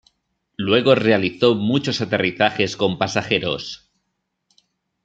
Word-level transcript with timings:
Luego 0.57 0.95
realizó 0.95 1.53
muchos 1.53 2.01
aterrizajes 2.01 2.75
con 2.75 2.97
pasajeros. 2.97 3.91